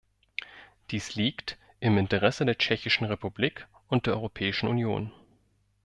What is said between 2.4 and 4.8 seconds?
der Tschechischen Republik und der Europäischen